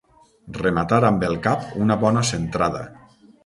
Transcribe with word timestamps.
Rematar 0.57 0.99
amb 1.11 1.27
el 1.29 1.37
cap 1.49 1.69
una 1.85 2.01
bona 2.07 2.27
centrada. 2.33 2.85